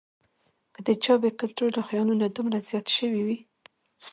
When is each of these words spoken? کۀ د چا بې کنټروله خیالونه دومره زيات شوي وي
کۀ 0.73 0.79
د 0.87 0.89
چا 1.03 1.13
بې 1.21 1.29
کنټروله 1.39 1.81
خیالونه 1.87 2.25
دومره 2.27 2.57
زيات 2.67 2.87
شوي 2.97 3.21
وي 3.27 3.37